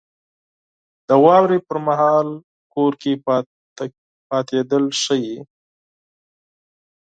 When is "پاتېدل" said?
4.29-4.83